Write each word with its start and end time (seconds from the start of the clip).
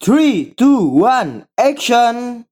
Three, 0.00 0.54
two, 0.56 0.86
one, 0.86 1.48
action! 1.58 2.46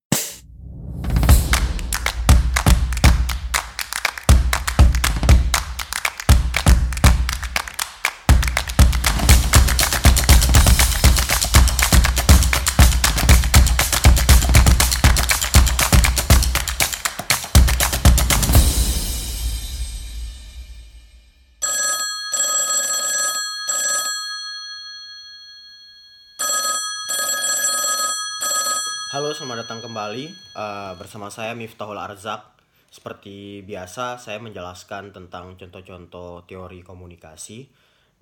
Datang 29.66 29.82
kembali 29.82 30.30
eh, 30.30 30.92
bersama 30.94 31.26
saya 31.26 31.50
Miftahul 31.58 31.98
Arzak. 31.98 32.54
Seperti 32.86 33.66
biasa, 33.66 34.14
saya 34.14 34.38
menjelaskan 34.38 35.10
tentang 35.10 35.58
contoh-contoh 35.58 36.46
teori 36.46 36.86
komunikasi 36.86 37.66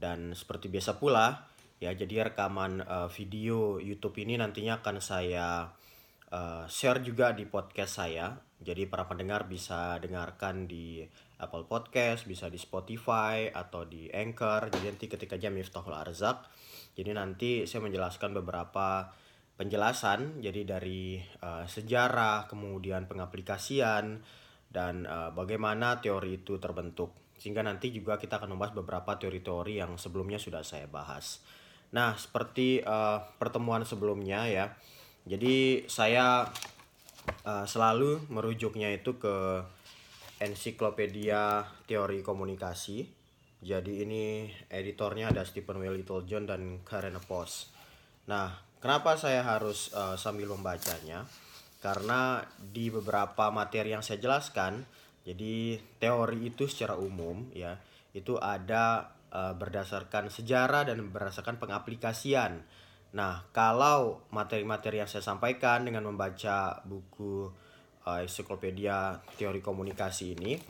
dan 0.00 0.32
seperti 0.32 0.72
biasa 0.72 0.96
pula, 0.96 1.44
ya 1.84 1.92
jadi 1.92 2.32
rekaman 2.32 2.80
eh, 2.80 3.08
video 3.12 3.76
YouTube 3.76 4.24
ini 4.24 4.40
nantinya 4.40 4.80
akan 4.80 5.04
saya 5.04 5.68
eh, 6.32 6.64
share 6.64 7.04
juga 7.04 7.36
di 7.36 7.44
podcast 7.44 8.00
saya. 8.00 8.32
Jadi 8.64 8.88
para 8.88 9.04
pendengar 9.04 9.44
bisa 9.44 10.00
dengarkan 10.00 10.64
di 10.64 11.04
Apple 11.44 11.68
Podcast, 11.68 12.24
bisa 12.24 12.48
di 12.48 12.56
Spotify 12.56 13.52
atau 13.52 13.84
di 13.84 14.08
Anchor. 14.08 14.72
Jadi 14.72 14.96
nanti 14.96 15.06
ketika 15.12 15.36
aja 15.36 15.52
Miftahul 15.52 15.92
Arzak. 15.92 16.48
Jadi 16.96 17.12
nanti 17.12 17.68
saya 17.68 17.84
menjelaskan 17.84 18.32
beberapa 18.32 19.12
penjelasan 19.54 20.42
jadi 20.42 20.66
dari 20.66 21.22
uh, 21.42 21.62
sejarah 21.66 22.50
kemudian 22.50 23.06
pengaplikasian 23.06 24.22
dan 24.74 25.06
uh, 25.06 25.30
bagaimana 25.30 26.02
teori 26.02 26.42
itu 26.42 26.58
terbentuk. 26.58 27.14
Sehingga 27.38 27.62
nanti 27.62 27.94
juga 27.94 28.18
kita 28.18 28.42
akan 28.42 28.58
membahas 28.58 28.74
beberapa 28.74 29.14
teori-teori 29.14 29.78
yang 29.78 29.94
sebelumnya 29.94 30.42
sudah 30.42 30.66
saya 30.66 30.90
bahas. 30.90 31.42
Nah 31.94 32.18
seperti 32.18 32.82
uh, 32.82 33.22
pertemuan 33.38 33.86
sebelumnya 33.86 34.50
ya. 34.50 34.66
Jadi 35.24 35.86
saya 35.86 36.44
uh, 37.46 37.64
selalu 37.64 38.26
merujuknya 38.28 38.90
itu 38.92 39.16
ke 39.16 39.62
ensiklopedia 40.42 41.62
teori 41.86 42.20
komunikasi. 42.20 43.06
Jadi 43.64 44.04
ini 44.04 44.50
editornya 44.68 45.32
ada 45.32 45.46
Stephen 45.46 45.80
W. 45.80 45.88
Littlejohn 45.88 46.44
dan 46.44 46.84
Karen 46.84 47.16
Post. 47.24 47.72
Nah, 48.28 48.52
kenapa 48.84 49.16
saya 49.16 49.40
harus 49.40 49.88
uh, 49.96 50.20
sambil 50.20 50.52
membacanya? 50.52 51.24
Karena 51.80 52.44
di 52.60 52.92
beberapa 52.92 53.48
materi 53.48 53.96
yang 53.96 54.04
saya 54.04 54.20
jelaskan, 54.20 54.84
jadi 55.24 55.80
teori 55.96 56.52
itu 56.52 56.68
secara 56.68 57.00
umum 57.00 57.48
ya, 57.56 57.80
itu 58.12 58.36
ada 58.36 59.16
uh, 59.32 59.56
berdasarkan 59.56 60.28
sejarah 60.28 60.84
dan 60.84 61.00
berdasarkan 61.08 61.56
pengaplikasian. 61.56 62.60
Nah, 63.16 63.48
kalau 63.56 64.20
materi-materi 64.28 65.00
yang 65.00 65.08
saya 65.08 65.24
sampaikan 65.24 65.88
dengan 65.88 66.04
membaca 66.04 66.84
buku 66.84 67.48
uh, 68.04 68.20
ensiklopedia 68.20 69.16
teori 69.40 69.64
komunikasi 69.64 70.36
ini, 70.36 70.60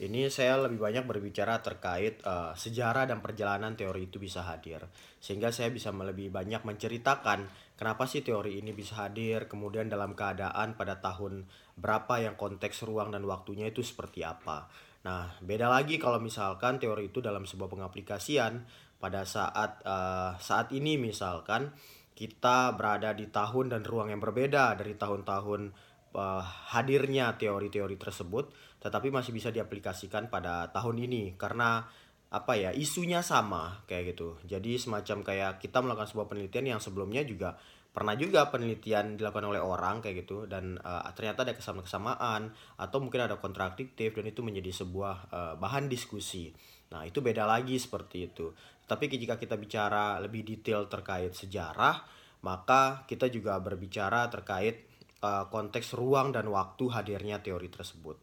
ini 0.00 0.32
saya 0.32 0.56
lebih 0.56 0.80
banyak 0.80 1.04
berbicara 1.04 1.60
terkait 1.60 2.24
uh, 2.24 2.56
sejarah 2.56 3.04
dan 3.04 3.20
perjalanan 3.20 3.76
teori 3.76 4.08
itu 4.08 4.16
bisa 4.16 4.40
hadir. 4.48 4.88
Sehingga 5.20 5.52
saya 5.52 5.68
bisa 5.68 5.92
lebih 5.92 6.32
banyak 6.32 6.64
menceritakan 6.64 7.44
kenapa 7.76 8.08
sih 8.08 8.24
teori 8.24 8.56
ini 8.64 8.72
bisa 8.72 9.04
hadir, 9.04 9.44
kemudian 9.44 9.92
dalam 9.92 10.16
keadaan 10.16 10.72
pada 10.72 11.04
tahun 11.04 11.44
berapa 11.76 12.16
yang 12.16 12.40
konteks 12.40 12.80
ruang 12.88 13.12
dan 13.12 13.28
waktunya 13.28 13.68
itu 13.68 13.84
seperti 13.84 14.24
apa. 14.24 14.72
Nah, 15.04 15.36
beda 15.44 15.68
lagi 15.68 16.00
kalau 16.00 16.16
misalkan 16.16 16.80
teori 16.80 17.12
itu 17.12 17.20
dalam 17.20 17.44
sebuah 17.44 17.68
pengaplikasian 17.68 18.64
pada 18.96 19.28
saat 19.28 19.84
uh, 19.84 20.32
saat 20.40 20.72
ini 20.72 20.96
misalkan 20.96 21.72
kita 22.16 22.76
berada 22.76 23.16
di 23.16 23.28
tahun 23.28 23.72
dan 23.72 23.84
ruang 23.84 24.12
yang 24.12 24.20
berbeda 24.20 24.76
dari 24.76 24.96
tahun-tahun 24.96 25.72
uh, 26.12 26.44
hadirnya 26.76 27.36
teori-teori 27.40 27.96
tersebut 27.96 28.52
tetapi 28.80 29.12
masih 29.12 29.36
bisa 29.36 29.52
diaplikasikan 29.52 30.32
pada 30.32 30.72
tahun 30.72 31.06
ini 31.06 31.36
karena 31.36 31.84
apa 32.30 32.54
ya 32.54 32.70
isunya 32.70 33.20
sama 33.20 33.84
kayak 33.84 34.16
gitu. 34.16 34.38
Jadi 34.46 34.78
semacam 34.78 35.26
kayak 35.26 35.52
kita 35.60 35.82
melakukan 35.82 36.08
sebuah 36.08 36.26
penelitian 36.30 36.76
yang 36.76 36.80
sebelumnya 36.80 37.26
juga 37.26 37.58
pernah 37.90 38.14
juga 38.14 38.46
penelitian 38.54 39.18
dilakukan 39.18 39.50
oleh 39.50 39.58
orang 39.58 39.98
kayak 39.98 40.24
gitu. 40.24 40.46
Dan 40.46 40.78
uh, 40.78 41.10
ternyata 41.12 41.42
ada 41.42 41.58
kesamaan-kesamaan 41.58 42.54
atau 42.78 42.98
mungkin 43.02 43.26
ada 43.26 43.36
kontradiktif 43.42 44.14
dan 44.14 44.30
itu 44.30 44.40
menjadi 44.46 44.70
sebuah 44.70 45.16
uh, 45.30 45.54
bahan 45.58 45.90
diskusi. 45.90 46.54
Nah 46.94 47.02
itu 47.02 47.18
beda 47.18 47.44
lagi 47.50 47.76
seperti 47.82 48.30
itu. 48.30 48.54
Tapi 48.86 49.10
jika 49.10 49.38
kita 49.38 49.58
bicara 49.58 50.18
lebih 50.22 50.46
detail 50.46 50.86
terkait 50.86 51.34
sejarah 51.34 52.18
maka 52.40 53.04
kita 53.04 53.28
juga 53.28 53.60
berbicara 53.60 54.28
terkait 54.32 54.88
uh, 55.20 55.48
konteks 55.52 55.92
ruang 55.92 56.32
dan 56.32 56.48
waktu 56.48 56.88
hadirnya 56.88 57.40
teori 57.44 57.68
tersebut. 57.68 58.16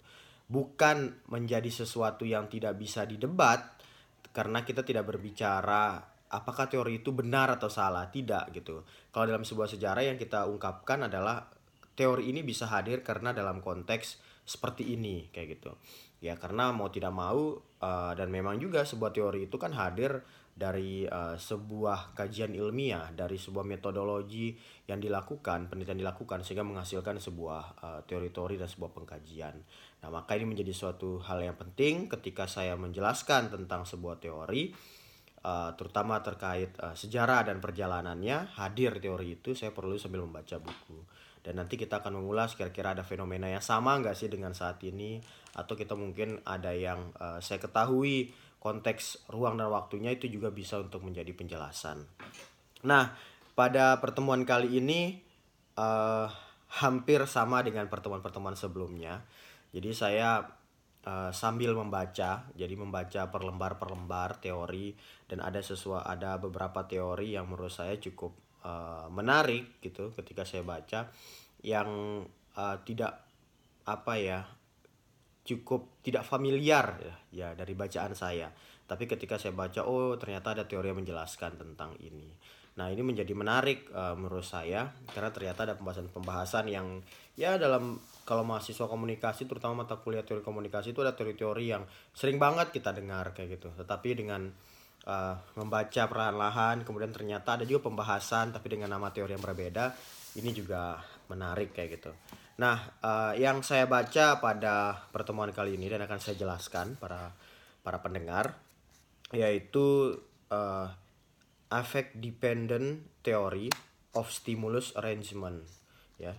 Bukan 0.48 1.28
menjadi 1.28 1.68
sesuatu 1.68 2.24
yang 2.24 2.48
tidak 2.48 2.80
bisa 2.80 3.04
didebat 3.04 3.78
karena 4.32 4.64
kita 4.64 4.82
tidak 4.84 5.12
berbicara 5.12 6.00
apakah 6.32 6.68
teori 6.68 7.00
itu 7.00 7.16
benar 7.16 7.56
atau 7.56 7.72
salah, 7.72 8.08
tidak 8.12 8.52
gitu. 8.52 8.84
Kalau 9.12 9.26
dalam 9.28 9.48
sebuah 9.48 9.72
sejarah 9.72 10.04
yang 10.04 10.20
kita 10.20 10.48
ungkapkan 10.48 11.08
adalah 11.08 11.48
teori 11.98 12.30
ini 12.30 12.44
bisa 12.44 12.68
hadir 12.70 13.02
karena 13.02 13.34
dalam 13.34 13.64
konteks 13.64 14.22
seperti 14.44 14.94
ini 14.96 15.32
kayak 15.32 15.60
gitu. 15.60 15.72
Ya 16.22 16.38
karena 16.38 16.74
mau 16.74 16.90
tidak 16.90 17.14
mau 17.14 17.58
uh, 17.60 18.14
dan 18.14 18.30
memang 18.30 18.58
juga 18.62 18.84
sebuah 18.84 19.14
teori 19.14 19.50
itu 19.50 19.58
kan 19.58 19.74
hadir 19.74 20.22
dari 20.58 21.06
uh, 21.06 21.38
sebuah 21.38 22.18
kajian 22.18 22.58
ilmiah, 22.58 23.14
dari 23.14 23.38
sebuah 23.38 23.62
metodologi 23.62 24.58
yang 24.90 24.98
dilakukan, 24.98 25.70
penelitian 25.70 26.02
dilakukan 26.02 26.42
sehingga 26.42 26.66
menghasilkan 26.66 27.22
sebuah 27.22 27.64
uh, 27.78 28.00
teori-teori 28.10 28.58
dan 28.58 28.66
sebuah 28.66 28.90
pengkajian. 28.90 29.54
Nah, 30.02 30.10
maka 30.10 30.34
ini 30.34 30.50
menjadi 30.50 30.74
suatu 30.74 31.22
hal 31.22 31.46
yang 31.46 31.54
penting 31.62 32.10
ketika 32.10 32.50
saya 32.50 32.74
menjelaskan 32.74 33.54
tentang 33.54 33.86
sebuah 33.86 34.18
teori 34.18 34.74
uh, 35.46 35.78
terutama 35.78 36.26
terkait 36.26 36.74
uh, 36.82 36.98
sejarah 36.98 37.46
dan 37.46 37.62
perjalanannya, 37.62 38.58
hadir 38.58 38.98
teori 38.98 39.38
itu 39.38 39.54
saya 39.54 39.70
perlu 39.70 39.94
sambil 40.02 40.26
membaca 40.26 40.58
buku. 40.58 41.06
Dan 41.46 41.62
nanti 41.62 41.80
kita 41.80 42.02
akan 42.04 42.20
mengulas 42.20 42.58
kira-kira 42.58 42.98
ada 42.98 43.06
fenomena 43.06 43.48
yang 43.48 43.64
sama 43.64 43.96
nggak 44.02 44.18
sih 44.18 44.28
dengan 44.28 44.52
saat 44.52 44.82
ini 44.84 45.22
atau 45.56 45.80
kita 45.80 45.96
mungkin 45.96 46.44
ada 46.44 46.76
yang 46.76 47.14
uh, 47.22 47.40
saya 47.40 47.62
ketahui 47.62 48.34
konteks 48.58 49.30
ruang 49.32 49.56
dan 49.62 49.70
waktunya 49.70 50.14
itu 50.14 50.28
juga 50.28 50.50
bisa 50.50 50.82
untuk 50.82 51.06
menjadi 51.06 51.30
penjelasan. 51.32 52.04
Nah, 52.86 53.14
pada 53.58 53.98
pertemuan 54.02 54.46
kali 54.46 54.82
ini 54.82 55.18
uh, 55.78 56.28
hampir 56.82 57.24
sama 57.30 57.64
dengan 57.64 57.88
pertemuan-pertemuan 57.88 58.58
sebelumnya. 58.58 59.24
Jadi 59.72 59.92
saya 59.94 60.44
uh, 61.08 61.32
sambil 61.32 61.78
membaca, 61.78 62.50
jadi 62.54 62.74
membaca 62.76 63.32
per 63.32 63.42
lembar 63.46 63.80
per 63.80 63.94
lembar 63.94 64.42
teori 64.42 64.94
dan 65.30 65.40
ada 65.40 65.64
sesuatu 65.64 66.04
ada 66.04 66.36
beberapa 66.42 66.84
teori 66.84 67.36
yang 67.36 67.48
menurut 67.48 67.72
saya 67.72 67.96
cukup 67.96 68.36
uh, 68.68 69.08
menarik 69.12 69.80
gitu 69.80 70.12
ketika 70.16 70.44
saya 70.44 70.64
baca 70.68 71.08
yang 71.64 72.22
uh, 72.56 72.78
tidak 72.84 73.24
apa 73.88 74.14
ya 74.20 74.40
cukup 75.48 76.04
tidak 76.04 76.28
familiar 76.28 77.00
ya, 77.00 77.16
ya 77.32 77.48
dari 77.56 77.72
bacaan 77.72 78.12
saya. 78.12 78.52
Tapi 78.88 79.04
ketika 79.08 79.40
saya 79.40 79.56
baca, 79.56 79.88
oh 79.88 80.20
ternyata 80.20 80.52
ada 80.52 80.64
teori 80.68 80.92
yang 80.92 81.00
menjelaskan 81.00 81.56
tentang 81.56 81.96
ini. 82.04 82.28
Nah 82.78 82.94
ini 82.94 83.02
menjadi 83.02 83.34
menarik 83.34 83.90
uh, 83.90 84.14
menurut 84.14 84.46
saya 84.46 84.94
karena 85.10 85.34
ternyata 85.34 85.66
ada 85.66 85.74
pembahasan-pembahasan 85.82 86.70
yang 86.70 87.02
ya 87.34 87.58
dalam 87.58 87.98
kalau 88.22 88.46
mahasiswa 88.46 88.86
komunikasi 88.86 89.50
terutama 89.50 89.82
mata 89.82 89.98
kuliah 89.98 90.22
teori 90.22 90.46
komunikasi 90.46 90.94
itu 90.94 91.02
ada 91.02 91.18
teori-teori 91.18 91.66
yang 91.66 91.84
sering 92.14 92.38
banget 92.38 92.70
kita 92.70 92.94
dengar 92.94 93.34
kayak 93.34 93.58
gitu. 93.58 93.74
Tetapi 93.74 94.10
dengan 94.14 94.46
uh, 95.10 95.36
membaca 95.58 96.04
perlahan-lahan 96.06 96.86
kemudian 96.86 97.10
ternyata 97.10 97.58
ada 97.58 97.66
juga 97.66 97.90
pembahasan 97.90 98.54
tapi 98.54 98.78
dengan 98.78 98.94
nama 98.94 99.10
teori 99.10 99.34
yang 99.34 99.42
berbeda 99.42 99.98
ini 100.38 100.54
juga 100.54 101.02
menarik 101.34 101.74
kayak 101.74 101.90
gitu. 101.98 102.12
Nah, 102.58 102.98
uh, 103.06 103.38
yang 103.38 103.62
saya 103.62 103.86
baca 103.86 104.42
pada 104.42 105.06
pertemuan 105.14 105.54
kali 105.54 105.78
ini 105.78 105.94
dan 105.94 106.02
akan 106.02 106.18
saya 106.18 106.42
jelaskan 106.42 106.98
para 106.98 107.38
para 107.86 108.02
pendengar 108.02 108.58
yaitu 109.30 110.18
uh, 110.50 110.90
affect 111.70 112.18
dependent 112.18 113.06
theory 113.22 113.70
of 114.18 114.34
stimulus 114.34 114.90
arrangement 114.98 115.62
ya. 116.18 116.34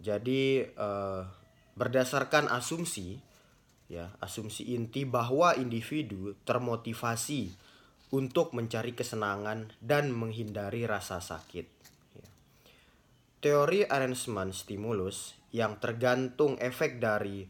Jadi 0.00 0.64
uh, 0.80 1.28
berdasarkan 1.76 2.48
asumsi 2.48 3.20
ya, 3.92 4.16
asumsi 4.24 4.72
inti 4.72 5.04
bahwa 5.04 5.52
individu 5.60 6.40
termotivasi 6.48 7.52
untuk 8.16 8.56
mencari 8.56 8.96
kesenangan 8.96 9.76
dan 9.76 10.08
menghindari 10.08 10.88
rasa 10.88 11.20
sakit. 11.20 11.66
Ya. 12.16 12.26
teori 13.44 13.84
arrangement 13.84 14.56
stimulus 14.56 15.39
yang 15.50 15.78
tergantung 15.82 16.54
efek 16.62 17.02
dari 17.02 17.46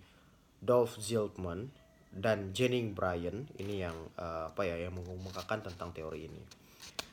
Dolph 0.60 1.00
Zilkman 1.00 1.68
dan 2.10 2.50
Jennings 2.50 2.92
Bryan 2.92 3.46
ini 3.60 3.84
yang 3.86 3.96
uh, 4.18 4.50
apa 4.50 4.66
ya 4.66 4.76
yang 4.88 4.98
mengemukakan 4.98 5.62
tentang 5.62 5.94
teori 5.94 6.26
ini 6.26 6.42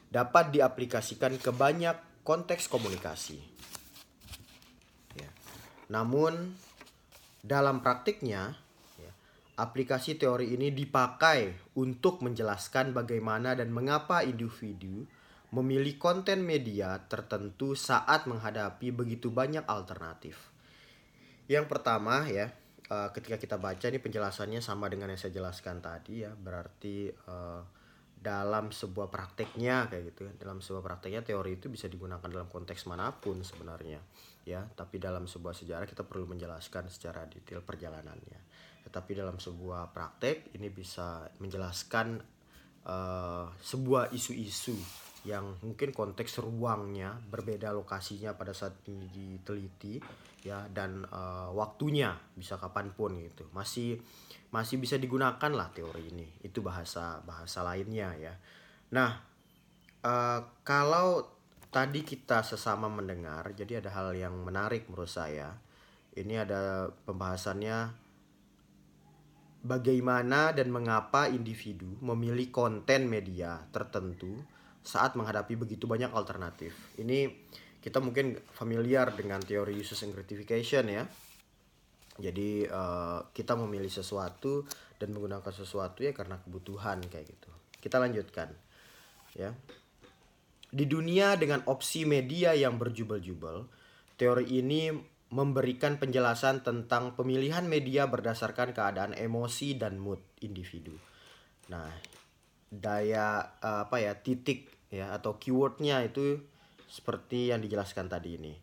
dapat 0.08 0.56
diaplikasikan 0.56 1.36
ke 1.38 1.52
banyak 1.52 2.24
konteks 2.24 2.72
komunikasi. 2.72 3.40
Ya. 5.16 5.30
Namun 5.92 6.56
dalam 7.44 7.84
praktiknya 7.84 8.56
ya, 9.00 9.12
aplikasi 9.60 10.16
teori 10.16 10.56
ini 10.56 10.72
dipakai 10.72 11.72
untuk 11.80 12.24
menjelaskan 12.24 12.96
bagaimana 12.96 13.56
dan 13.56 13.72
mengapa 13.72 14.24
individu 14.24 15.08
memilih 15.52 15.96
konten 15.96 16.44
media 16.44 17.00
tertentu 17.08 17.72
saat 17.72 18.28
menghadapi 18.28 18.92
begitu 18.92 19.32
banyak 19.32 19.64
alternatif. 19.64 20.57
Yang 21.48 21.66
pertama 21.72 22.28
ya, 22.28 22.52
uh, 22.92 23.10
ketika 23.16 23.40
kita 23.40 23.56
baca 23.56 23.88
ini 23.88 24.00
penjelasannya 24.04 24.60
sama 24.60 24.92
dengan 24.92 25.12
yang 25.12 25.20
saya 25.20 25.32
jelaskan 25.32 25.80
tadi 25.80 26.28
ya, 26.28 26.32
berarti 26.36 27.08
uh, 27.28 27.64
dalam 28.18 28.76
sebuah 28.76 29.08
prakteknya 29.08 29.88
kayak 29.88 30.04
gitu 30.12 30.28
ya. 30.28 30.34
Dalam 30.36 30.60
sebuah 30.60 30.84
prakteknya 30.84 31.24
teori 31.24 31.56
itu 31.56 31.72
bisa 31.72 31.88
digunakan 31.88 32.28
dalam 32.28 32.52
konteks 32.52 32.84
mana 32.92 33.16
pun 33.16 33.40
sebenarnya 33.44 34.04
ya, 34.44 34.68
tapi 34.76 35.00
dalam 35.00 35.28
sebuah 35.28 35.56
sejarah 35.56 35.88
kita 35.88 36.04
perlu 36.04 36.28
menjelaskan 36.28 36.92
secara 36.92 37.24
detail 37.28 37.64
perjalanannya. 37.64 38.40
Tetapi 38.88 39.12
dalam 39.16 39.40
sebuah 39.40 39.92
praktek 39.92 40.56
ini 40.56 40.72
bisa 40.72 41.28
menjelaskan 41.40 42.20
uh, 42.88 43.52
sebuah 43.60 44.16
isu-isu 44.16 44.76
yang 45.28 45.60
mungkin 45.60 45.92
konteks 45.92 46.40
ruangnya 46.40 47.20
berbeda 47.28 47.76
lokasinya 47.76 48.40
pada 48.40 48.56
saat 48.56 48.80
ini 48.88 49.12
diteliti 49.12 50.00
ya 50.48 50.64
dan 50.72 51.04
uh, 51.04 51.52
waktunya 51.52 52.16
bisa 52.32 52.56
kapan 52.56 52.96
pun 52.96 53.20
gitu. 53.20 53.44
Masih 53.52 54.00
masih 54.56 54.80
bisa 54.80 54.96
digunakan 54.96 55.52
lah 55.52 55.68
teori 55.76 56.08
ini. 56.16 56.28
Itu 56.40 56.64
bahasa 56.64 57.20
bahasa 57.28 57.60
lainnya 57.68 58.16
ya. 58.16 58.34
Nah 58.96 59.20
uh, 60.08 60.40
kalau 60.64 61.28
tadi 61.68 62.08
kita 62.08 62.48
sesama 62.48 62.88
mendengar 62.88 63.52
jadi 63.52 63.84
ada 63.84 63.92
hal 63.92 64.16
yang 64.16 64.32
menarik 64.48 64.88
menurut 64.88 65.12
saya. 65.12 65.60
Ini 66.18 66.48
ada 66.48 66.90
pembahasannya 67.06 68.08
bagaimana 69.68 70.56
dan 70.56 70.72
mengapa 70.72 71.28
individu 71.28 72.00
memilih 72.00 72.50
konten 72.50 73.12
media 73.12 73.68
tertentu 73.76 74.40
saat 74.88 75.20
menghadapi 75.20 75.60
begitu 75.60 75.84
banyak 75.84 76.16
alternatif. 76.16 76.72
Ini 76.96 77.28
kita 77.84 78.00
mungkin 78.00 78.40
familiar 78.56 79.12
dengan 79.12 79.44
teori 79.44 79.76
uses 79.76 80.00
and 80.08 80.16
gratification 80.16 80.88
ya. 80.88 81.04
Jadi 82.18 82.64
uh, 82.66 83.28
kita 83.36 83.54
memilih 83.60 83.92
sesuatu 83.92 84.64
dan 84.96 85.12
menggunakan 85.12 85.52
sesuatu 85.52 86.02
ya 86.02 86.16
karena 86.16 86.40
kebutuhan 86.40 87.04
kayak 87.04 87.28
gitu. 87.28 87.52
Kita 87.84 88.00
lanjutkan 88.00 88.56
ya. 89.36 89.52
Di 90.68 90.84
dunia 90.88 91.36
dengan 91.36 91.64
opsi 91.68 92.04
media 92.04 92.52
yang 92.56 92.76
berjubel-jubel, 92.76 93.68
teori 94.20 94.46
ini 94.56 94.92
memberikan 95.28 96.00
penjelasan 96.00 96.64
tentang 96.64 97.16
pemilihan 97.16 97.64
media 97.68 98.08
berdasarkan 98.08 98.72
keadaan 98.72 99.12
emosi 99.16 99.76
dan 99.76 100.00
mood 100.00 100.20
individu. 100.40 100.96
Nah, 101.68 101.88
daya 102.68 103.56
uh, 103.64 103.88
apa 103.88 103.98
ya 104.04 104.16
titik 104.20 104.77
ya 104.88 105.12
atau 105.12 105.36
keywordnya 105.36 106.04
itu 106.04 106.40
seperti 106.88 107.52
yang 107.52 107.60
dijelaskan 107.60 108.08
tadi 108.08 108.40
ini. 108.40 108.54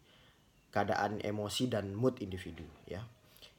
Keadaan 0.72 1.22
emosi 1.22 1.70
dan 1.70 1.94
mood 1.94 2.18
individu 2.18 2.66
ya. 2.88 3.04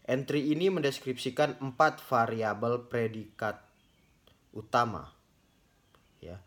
Entry 0.05 0.53
ini 0.53 0.69
mendeskripsikan 0.69 1.63
empat 1.63 2.03
variabel 2.03 2.85
predikat 2.91 3.63
utama 4.51 5.07
ya. 6.19 6.37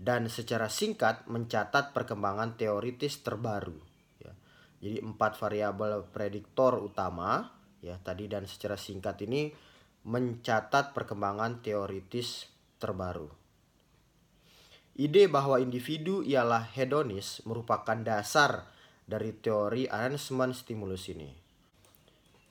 Dan 0.00 0.28
secara 0.32 0.68
singkat 0.68 1.28
mencatat 1.28 1.92
perkembangan 1.96 2.56
teoritis 2.56 3.20
terbaru 3.24 3.76
ya. 4.20 4.32
Jadi 4.80 5.00
empat 5.00 5.40
variabel 5.40 6.04
prediktor 6.08 6.80
utama 6.80 7.60
ya 7.80 7.96
tadi 7.96 8.28
dan 8.28 8.44
secara 8.44 8.76
singkat 8.76 9.24
ini 9.24 9.48
mencatat 10.04 10.92
perkembangan 10.96 11.60
teoritis 11.60 12.48
terbaru 12.80 13.39
Ide 15.00 15.32
bahwa 15.32 15.56
individu 15.56 16.20
ialah 16.20 16.68
hedonis 16.76 17.40
merupakan 17.48 17.96
dasar 18.04 18.68
dari 19.08 19.32
teori 19.32 19.88
arrangement 19.88 20.52
stimulus 20.52 21.08
ini. 21.08 21.32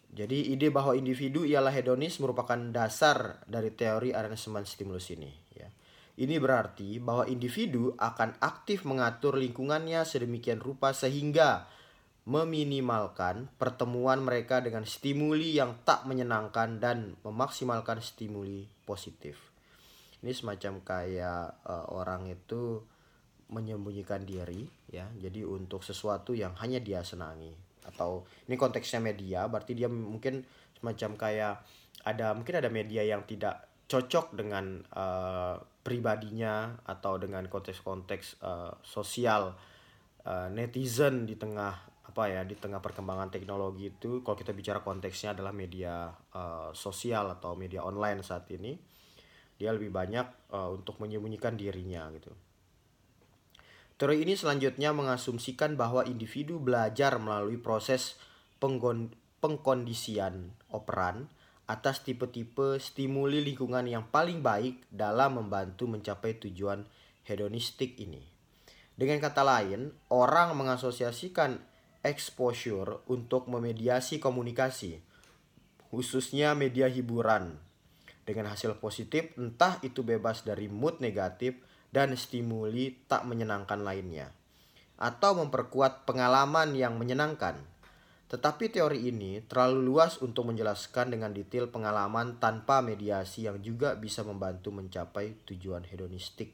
Jadi 0.10 0.58
ide 0.58 0.74
bahwa 0.74 0.98
individu 0.98 1.46
ialah 1.46 1.70
hedonis 1.70 2.18
merupakan 2.18 2.58
dasar 2.74 3.38
dari 3.46 3.70
teori 3.70 4.18
arrangement 4.18 4.66
stimulus 4.66 5.14
ini. 5.14 5.30
Ya. 5.54 5.70
Ini 6.18 6.42
berarti 6.42 6.98
bahwa 6.98 7.30
individu 7.30 7.94
akan 8.02 8.42
aktif 8.42 8.82
mengatur 8.82 9.38
lingkungannya 9.38 10.02
sedemikian 10.02 10.58
rupa 10.58 10.90
sehingga 10.90 11.70
meminimalkan 12.26 13.46
pertemuan 13.62 14.26
mereka 14.26 14.58
dengan 14.58 14.90
stimuli 14.90 15.54
yang 15.54 15.78
tak 15.86 16.10
menyenangkan 16.10 16.82
dan 16.82 17.14
memaksimalkan 17.22 18.02
stimuli 18.02 18.66
positif 18.90 19.49
ini 20.20 20.32
semacam 20.36 20.84
kayak 20.84 21.64
uh, 21.64 21.88
orang 21.96 22.28
itu 22.28 22.84
menyembunyikan 23.50 24.24
diri 24.28 24.68
ya. 24.92 25.08
Jadi 25.18 25.42
untuk 25.48 25.82
sesuatu 25.82 26.36
yang 26.36 26.54
hanya 26.60 26.84
dia 26.84 27.02
senangi. 27.02 27.56
Atau 27.88 28.28
ini 28.46 28.60
konteksnya 28.60 29.02
media 29.02 29.48
berarti 29.50 29.74
dia 29.74 29.90
mungkin 29.90 30.44
semacam 30.78 31.12
kayak 31.18 31.54
ada 32.06 32.32
mungkin 32.36 32.56
ada 32.62 32.70
media 32.72 33.04
yang 33.04 33.26
tidak 33.26 33.68
cocok 33.90 34.38
dengan 34.38 34.86
uh, 34.94 35.58
pribadinya 35.82 36.78
atau 36.86 37.18
dengan 37.18 37.50
konteks-konteks 37.50 38.46
uh, 38.46 38.78
sosial 38.86 39.58
uh, 40.30 40.48
netizen 40.54 41.26
di 41.26 41.34
tengah 41.34 41.74
apa 42.06 42.24
ya 42.30 42.42
di 42.46 42.54
tengah 42.54 42.78
perkembangan 42.78 43.34
teknologi 43.34 43.90
itu. 43.90 44.22
Kalau 44.22 44.38
kita 44.38 44.54
bicara 44.54 44.86
konteksnya 44.86 45.34
adalah 45.34 45.56
media 45.56 46.14
uh, 46.38 46.70
sosial 46.76 47.34
atau 47.34 47.58
media 47.58 47.82
online 47.82 48.22
saat 48.22 48.46
ini 48.54 48.78
dia 49.60 49.76
lebih 49.76 49.92
banyak 49.92 50.24
uh, 50.56 50.72
untuk 50.72 50.98
menyembunyikan 51.04 51.60
dirinya 51.60 52.08
gitu. 52.16 52.32
Teori 54.00 54.24
ini 54.24 54.40
selanjutnya 54.40 54.96
mengasumsikan 54.96 55.76
bahwa 55.76 56.08
individu 56.08 56.56
belajar 56.56 57.20
melalui 57.20 57.60
proses 57.60 58.16
pengkondisian 59.44 60.56
operan 60.72 61.28
atas 61.68 62.02
tipe-tipe 62.08 62.80
stimuli 62.80 63.44
lingkungan 63.44 63.84
yang 63.86 64.08
paling 64.08 64.40
baik 64.40 64.88
dalam 64.88 65.44
membantu 65.44 65.86
mencapai 65.86 66.40
tujuan 66.40 66.88
hedonistik 67.28 68.00
ini. 68.00 68.24
Dengan 68.96 69.20
kata 69.20 69.44
lain, 69.44 69.92
orang 70.08 70.56
mengasosiasikan 70.56 71.60
exposure 72.02 73.04
untuk 73.12 73.52
memediasi 73.52 74.24
komunikasi, 74.24 75.04
khususnya 75.92 76.56
media 76.56 76.88
hiburan, 76.88 77.60
dengan 78.30 78.54
hasil 78.54 78.78
positif 78.78 79.34
entah 79.42 79.82
itu 79.82 80.06
bebas 80.06 80.46
dari 80.46 80.70
mood 80.70 81.02
negatif 81.02 81.58
dan 81.90 82.14
stimuli 82.14 82.94
tak 83.10 83.26
menyenangkan 83.26 83.82
lainnya 83.82 84.30
atau 85.00 85.32
memperkuat 85.40 86.04
pengalaman 86.04 86.76
yang 86.76 87.00
menyenangkan. 87.00 87.56
Tetapi 88.30 88.70
teori 88.70 89.10
ini 89.10 89.42
terlalu 89.42 89.90
luas 89.90 90.22
untuk 90.22 90.54
menjelaskan 90.54 91.18
dengan 91.18 91.34
detail 91.34 91.66
pengalaman 91.74 92.38
tanpa 92.38 92.86
mediasi 92.86 93.50
yang 93.50 93.58
juga 93.58 93.98
bisa 93.98 94.22
membantu 94.22 94.70
mencapai 94.70 95.34
tujuan 95.50 95.82
hedonistik. 95.90 96.54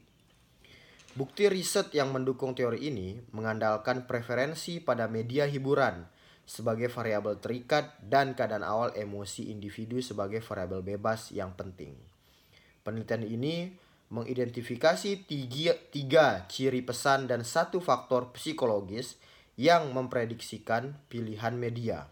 Bukti 1.12 1.52
riset 1.52 1.92
yang 1.92 2.16
mendukung 2.16 2.56
teori 2.56 2.88
ini 2.88 3.20
mengandalkan 3.36 4.08
preferensi 4.08 4.80
pada 4.80 5.04
media 5.04 5.44
hiburan 5.44 6.15
sebagai 6.46 6.86
variabel 6.86 7.42
terikat 7.42 7.98
dan 7.98 8.38
keadaan 8.38 8.62
awal 8.62 8.94
emosi 8.94 9.50
individu 9.50 9.98
sebagai 9.98 10.38
variabel 10.38 10.80
bebas 10.80 11.34
yang 11.34 11.52
penting. 11.58 11.98
Penelitian 12.86 13.26
ini 13.26 13.74
mengidentifikasi 14.14 15.26
tiga, 15.26 15.74
tiga 15.90 16.46
ciri 16.46 16.86
pesan 16.86 17.26
dan 17.26 17.42
satu 17.42 17.82
faktor 17.82 18.30
psikologis 18.30 19.18
yang 19.58 19.90
memprediksikan 19.90 20.94
pilihan 21.10 21.58
media. 21.58 22.06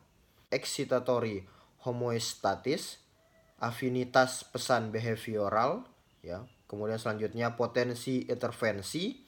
Excitatory 0.50 1.46
homoestatis, 1.86 2.98
afinitas 3.62 4.42
pesan 4.50 4.90
behavioral, 4.90 5.86
ya. 6.26 6.42
Kemudian 6.66 6.98
selanjutnya 6.98 7.54
potensi 7.54 8.26
intervensi 8.26 9.22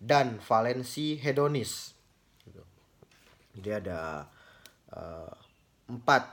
dan 0.00 0.40
valensi 0.40 1.20
hedonis. 1.20 1.92
Gitu. 2.40 2.62
Jadi 3.60 3.70
ada 3.84 4.30
uh, 4.96 5.32
empat. 5.92 6.32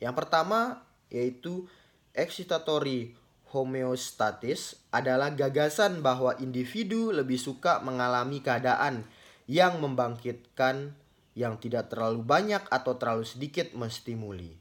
Yang 0.00 0.14
pertama 0.16 0.84
yaitu 1.10 1.66
excitatory 2.14 3.16
homeostatis 3.50 4.78
adalah 4.94 5.34
gagasan 5.34 6.06
bahwa 6.06 6.38
individu 6.38 7.10
lebih 7.10 7.36
suka 7.36 7.82
mengalami 7.82 8.38
keadaan 8.38 9.02
yang 9.50 9.82
membangkitkan 9.82 10.94
yang 11.34 11.58
tidak 11.58 11.90
terlalu 11.90 12.22
banyak 12.22 12.62
atau 12.70 12.94
terlalu 12.94 13.26
sedikit 13.26 13.74
menstimuli. 13.74 14.54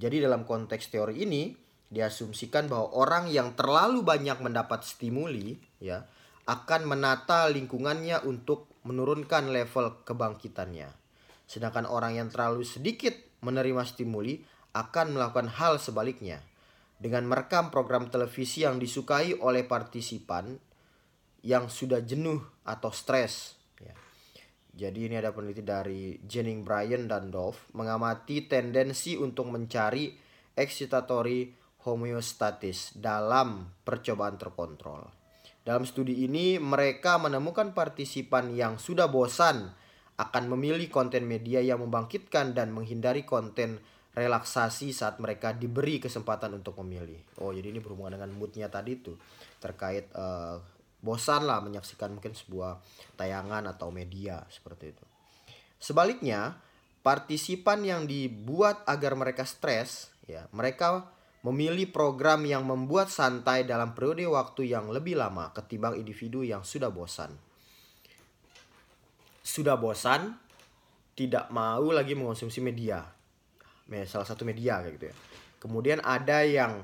Jadi 0.00 0.24
dalam 0.24 0.48
konteks 0.48 0.88
teori 0.88 1.20
ini 1.20 1.52
diasumsikan 1.90 2.70
bahwa 2.70 2.96
orang 2.96 3.24
yang 3.28 3.52
terlalu 3.52 4.00
banyak 4.00 4.40
mendapat 4.40 4.86
stimuli 4.86 5.60
ya 5.82 6.06
akan 6.48 6.88
menata 6.88 7.50
lingkungannya 7.52 8.24
untuk 8.24 8.70
menurunkan 8.88 9.52
level 9.52 10.00
kebangkitannya. 10.08 10.88
Sedangkan 11.50 11.82
orang 11.90 12.14
yang 12.14 12.30
terlalu 12.30 12.62
sedikit 12.62 13.10
menerima 13.42 13.82
stimuli 13.82 14.38
akan 14.70 15.18
melakukan 15.18 15.50
hal 15.50 15.82
sebaliknya. 15.82 16.38
Dengan 16.94 17.26
merekam 17.26 17.74
program 17.74 18.06
televisi 18.06 18.62
yang 18.62 18.78
disukai 18.78 19.34
oleh 19.34 19.66
partisipan 19.66 20.54
yang 21.42 21.66
sudah 21.66 22.06
jenuh 22.06 22.38
atau 22.62 22.94
stres. 22.94 23.58
Ya. 23.82 23.96
Jadi 24.86 25.10
ini 25.10 25.18
ada 25.18 25.34
peneliti 25.34 25.66
dari 25.66 26.22
Jennings 26.22 26.62
Bryan 26.62 27.10
dan 27.10 27.34
Dove 27.34 27.58
mengamati 27.74 28.46
tendensi 28.46 29.18
untuk 29.18 29.50
mencari 29.50 30.14
excitatory 30.54 31.50
homeostatis 31.82 32.94
dalam 32.94 33.74
percobaan 33.82 34.36
terkontrol. 34.36 35.02
Dalam 35.64 35.82
studi 35.88 36.28
ini, 36.28 36.60
mereka 36.60 37.16
menemukan 37.18 37.72
partisipan 37.72 38.52
yang 38.52 38.76
sudah 38.76 39.08
bosan 39.08 39.72
akan 40.20 40.52
memilih 40.52 40.92
konten 40.92 41.24
media 41.24 41.64
yang 41.64 41.80
membangkitkan 41.80 42.52
dan 42.52 42.76
menghindari 42.76 43.24
konten 43.24 43.80
relaksasi 44.12 44.92
saat 44.92 45.16
mereka 45.16 45.56
diberi 45.56 45.96
kesempatan 45.96 46.52
untuk 46.52 46.76
memilih. 46.84 47.24
Oh, 47.40 47.54
jadi 47.54 47.72
ini 47.72 47.80
berhubungan 47.80 48.20
dengan 48.20 48.36
moodnya 48.36 48.68
tadi 48.68 49.00
tuh 49.00 49.16
terkait 49.62 50.12
uh, 50.12 50.60
bosan 51.00 51.48
lah 51.48 51.64
menyaksikan 51.64 52.12
mungkin 52.12 52.36
sebuah 52.36 52.76
tayangan 53.16 53.64
atau 53.72 53.88
media 53.88 54.44
seperti 54.52 54.92
itu. 54.92 55.04
Sebaliknya, 55.80 56.60
partisipan 57.00 57.80
yang 57.80 58.04
dibuat 58.04 58.84
agar 58.84 59.16
mereka 59.16 59.48
stres, 59.48 60.12
ya 60.28 60.44
mereka 60.52 61.08
memilih 61.40 61.88
program 61.88 62.44
yang 62.44 62.68
membuat 62.68 63.08
santai 63.08 63.64
dalam 63.64 63.96
periode 63.96 64.28
waktu 64.28 64.68
yang 64.68 64.92
lebih 64.92 65.16
lama 65.16 65.48
ketimbang 65.56 65.96
individu 65.96 66.44
yang 66.44 66.60
sudah 66.60 66.92
bosan. 66.92 67.32
Sudah 69.40 69.80
bosan, 69.80 70.36
tidak 71.16 71.52
mau 71.52 71.92
lagi 71.92 72.16
mengonsumsi 72.16 72.64
media. 72.64 73.04
Salah 74.06 74.28
satu 74.28 74.46
media 74.46 74.80
kayak 74.80 74.94
gitu 74.96 75.06
ya. 75.10 75.16
Kemudian 75.60 75.98
ada 76.00 76.46
yang 76.46 76.80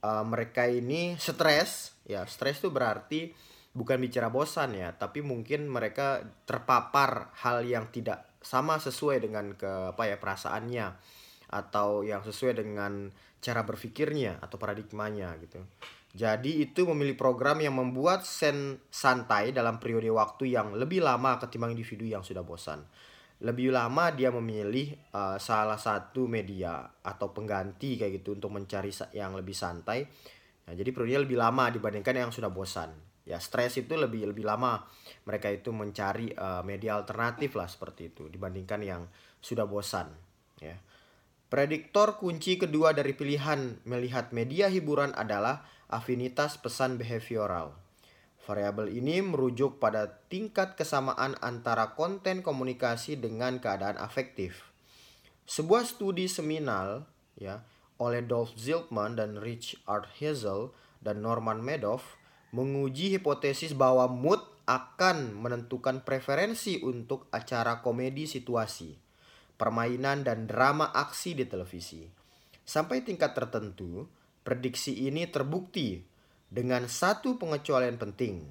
uh, 0.00 0.24
mereka 0.24 0.64
ini 0.64 1.18
stres, 1.20 1.92
ya 2.08 2.24
stres 2.24 2.62
itu 2.62 2.72
berarti 2.72 3.34
bukan 3.74 3.98
bicara 4.00 4.30
bosan 4.30 4.72
ya, 4.78 4.94
tapi 4.94 5.20
mungkin 5.20 5.66
mereka 5.68 6.22
terpapar 6.48 7.34
hal 7.44 7.66
yang 7.66 7.90
tidak 7.90 8.24
sama 8.44 8.76
sesuai 8.78 9.24
dengan 9.24 9.56
ke 9.56 9.96
apa 9.96 10.08
ya 10.08 10.16
perasaannya 10.20 10.86
atau 11.48 12.04
yang 12.04 12.20
sesuai 12.24 12.60
dengan 12.60 13.08
cara 13.44 13.60
berpikirnya 13.64 14.40
atau 14.40 14.56
paradigmanya 14.56 15.36
gitu. 15.42 15.60
Jadi 16.14 16.62
itu 16.62 16.86
memilih 16.86 17.18
program 17.18 17.58
yang 17.58 17.74
membuat 17.74 18.22
sen 18.22 18.78
santai 18.86 19.50
dalam 19.50 19.82
periode 19.82 20.06
waktu 20.14 20.54
yang 20.54 20.78
lebih 20.78 21.02
lama 21.02 21.42
ketimbang 21.42 21.74
individu 21.74 22.06
yang 22.06 22.22
sudah 22.22 22.46
bosan. 22.46 22.86
Lebih 23.42 23.74
lama 23.74 24.14
dia 24.14 24.30
memilih 24.30 24.94
uh, 25.10 25.42
salah 25.42 25.74
satu 25.74 26.30
media 26.30 26.86
atau 27.02 27.34
pengganti 27.34 27.98
kayak 27.98 28.22
gitu 28.22 28.38
untuk 28.38 28.54
mencari 28.54 28.94
yang 29.10 29.34
lebih 29.34 29.58
santai. 29.58 30.06
Nah, 30.70 30.72
jadi 30.78 30.94
periode 30.94 31.26
lebih 31.26 31.34
lama 31.34 31.66
dibandingkan 31.74 32.14
yang 32.14 32.30
sudah 32.30 32.54
bosan. 32.54 32.94
Ya 33.26 33.42
stres 33.42 33.74
itu 33.74 33.98
lebih 33.98 34.30
lebih 34.30 34.46
lama 34.46 34.86
mereka 35.26 35.50
itu 35.50 35.74
mencari 35.74 36.30
uh, 36.30 36.62
media 36.62 36.94
alternatif 36.94 37.58
lah 37.58 37.66
seperti 37.66 38.14
itu 38.14 38.30
dibandingkan 38.30 38.86
yang 38.86 39.02
sudah 39.42 39.66
bosan. 39.66 40.14
Ya. 40.62 40.78
Prediktor 41.50 42.22
kunci 42.22 42.54
kedua 42.54 42.94
dari 42.94 43.18
pilihan 43.18 43.82
melihat 43.82 44.30
media 44.30 44.70
hiburan 44.70 45.10
adalah 45.16 45.66
afinitas 45.94 46.58
pesan 46.58 46.98
behavioral. 46.98 47.78
Variabel 48.42 48.90
ini 48.90 49.22
merujuk 49.22 49.78
pada 49.78 50.20
tingkat 50.26 50.74
kesamaan 50.74 51.38
antara 51.38 51.94
konten 51.94 52.42
komunikasi 52.42 53.14
dengan 53.14 53.62
keadaan 53.62 53.96
afektif. 53.96 54.74
Sebuah 55.46 55.86
studi 55.86 56.26
seminal 56.26 57.06
ya 57.38 57.62
oleh 58.02 58.26
Dolph 58.26 58.58
Zilkman 58.58 59.14
dan 59.14 59.38
Richard 59.38 60.10
Hazel 60.18 60.74
dan 60.98 61.22
Norman 61.22 61.62
Madoff 61.62 62.18
menguji 62.50 63.14
hipotesis 63.14 63.72
bahwa 63.72 64.10
mood 64.10 64.42
akan 64.66 65.38
menentukan 65.38 66.02
preferensi 66.02 66.82
untuk 66.82 67.30
acara 67.30 67.80
komedi 67.80 68.26
situasi 68.26 69.04
permainan, 69.54 70.26
dan 70.26 70.50
drama 70.50 70.90
aksi 70.90 71.38
di 71.38 71.46
televisi. 71.46 72.10
Sampai 72.64 73.04
tingkat 73.04 73.36
tertentu, 73.36 74.08
prediksi 74.44 75.08
ini 75.08 75.24
terbukti 75.26 76.04
dengan 76.52 76.86
satu 76.86 77.40
pengecualian 77.40 77.96
penting. 77.96 78.44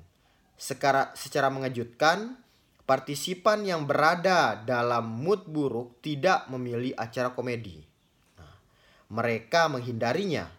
Secara, 0.58 1.14
secara 1.14 1.48
mengejutkan, 1.54 2.36
partisipan 2.84 3.64
yang 3.64 3.88
berada 3.88 4.60
dalam 4.60 5.08
mood 5.08 5.48
buruk 5.48 6.04
tidak 6.04 6.50
memilih 6.52 6.92
acara 7.00 7.32
komedi. 7.32 7.80
Nah, 8.36 8.54
mereka 9.14 9.72
menghindarinya. 9.72 10.50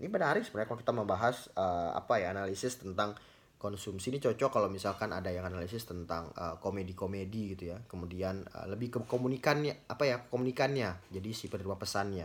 Ini 0.00 0.08
menarik 0.08 0.46
sebenarnya 0.46 0.68
kalau 0.70 0.80
kita 0.80 0.94
membahas 0.96 1.36
uh, 1.58 1.92
apa 1.92 2.22
ya 2.22 2.32
analisis 2.32 2.80
tentang 2.80 3.12
konsumsi 3.60 4.08
ini 4.08 4.16
cocok 4.16 4.48
kalau 4.48 4.68
misalkan 4.72 5.12
ada 5.12 5.28
yang 5.28 5.44
analisis 5.44 5.84
tentang 5.84 6.32
uh, 6.32 6.56
komedi-komedi 6.56 7.52
gitu 7.52 7.76
ya 7.76 7.78
kemudian 7.84 8.48
uh, 8.56 8.64
lebih 8.64 8.88
ke 8.88 8.98
komunikannya 9.04 9.84
apa 9.84 10.08
ya 10.08 10.16
komunikannya 10.32 11.12
jadi 11.12 11.28
si 11.36 11.52
penerima 11.52 11.76
pesannya 11.76 12.24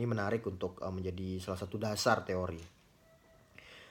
ini 0.00 0.08
menarik 0.08 0.40
untuk 0.48 0.80
uh, 0.80 0.88
menjadi 0.88 1.36
salah 1.44 1.60
satu 1.60 1.76
dasar 1.76 2.24
teori 2.24 2.60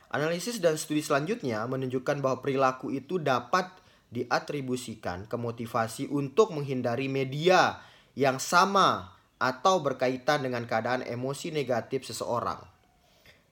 analisis 0.09 0.57
dan 0.57 0.73
studi 0.81 1.05
selanjutnya 1.05 1.61
menunjukkan 1.69 2.17
bahwa 2.17 2.41
perilaku 2.41 2.89
itu 2.89 3.21
dapat 3.21 3.69
diatribusikan 4.09 5.29
ke 5.29 5.37
motivasi 5.37 6.09
untuk 6.09 6.49
menghindari 6.49 7.05
media 7.05 7.77
yang 8.17 8.41
sama 8.41 9.13
atau 9.37 9.85
berkaitan 9.85 10.49
dengan 10.49 10.65
keadaan 10.65 11.05
emosi 11.05 11.53
negatif 11.53 12.09
seseorang 12.09 12.57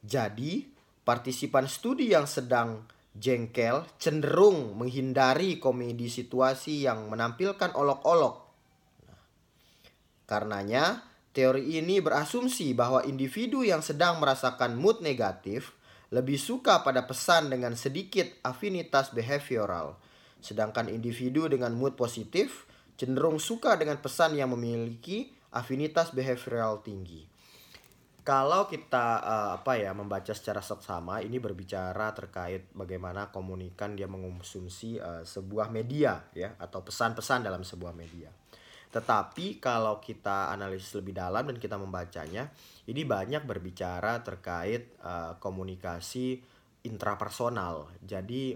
jadi 0.01 0.65
partisipan 1.05 1.69
studi 1.71 2.11
yang 2.11 2.25
sedang 2.25 2.83
jengkel, 3.17 3.83
cenderung 3.97 4.77
menghindari 4.77 5.57
komedi 5.57 6.07
situasi 6.07 6.85
yang 6.85 7.09
menampilkan 7.09 7.73
olok-olok. 7.73 8.35
Nah, 9.09 9.21
karenanya, 10.29 11.01
teori 11.37 11.77
ini 11.77 12.01
berasumsi 12.01 12.73
bahwa 12.73 13.05
individu 13.05 13.61
yang 13.61 13.85
sedang 13.85 14.17
merasakan 14.17 14.73
mood 14.73 15.05
negatif 15.05 15.77
lebih 16.09 16.41
suka 16.41 16.81
pada 16.81 17.05
pesan 17.05 17.53
dengan 17.53 17.77
sedikit 17.77 18.25
afinitas 18.41 19.13
behavioral, 19.13 20.01
sedangkan 20.41 20.89
individu 20.89 21.45
dengan 21.45 21.77
mood 21.77 21.93
positif 21.93 22.65
cenderung 22.97 23.37
suka 23.37 23.77
dengan 23.77 24.01
pesan 24.01 24.33
yang 24.33 24.49
memiliki 24.57 25.29
afinitas 25.53 26.09
behavioral 26.09 26.81
tinggi 26.81 27.37
kalau 28.27 28.67
kita 28.67 29.23
uh, 29.23 29.49
apa 29.55 29.79
ya 29.79 29.95
membaca 29.95 30.35
secara 30.35 30.59
seksama 30.59 31.23
ini 31.23 31.39
berbicara 31.39 32.11
terkait 32.11 32.67
bagaimana 32.75 33.31
komunikan 33.31 33.95
dia 33.95 34.03
mengonsumsi 34.11 34.99
uh, 34.99 35.23
sebuah 35.23 35.71
media 35.71 36.27
ya 36.35 36.51
atau 36.59 36.83
pesan-pesan 36.83 37.47
dalam 37.47 37.63
sebuah 37.63 37.95
media. 37.95 38.27
Tetapi 38.91 39.59
kalau 39.59 39.99
kita 39.99 40.51
analisis 40.51 40.95
lebih 40.97 41.15
dalam 41.15 41.47
dan 41.47 41.57
kita 41.59 41.75
membacanya, 41.75 42.49
ini 42.87 43.03
banyak 43.03 43.43
berbicara 43.43 44.23
terkait 44.23 44.95
uh, 45.03 45.35
komunikasi 45.37 46.39
intrapersonal. 46.87 47.91
Jadi 48.01 48.55